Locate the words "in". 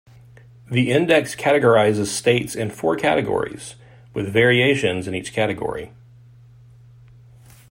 2.55-2.71, 5.07-5.13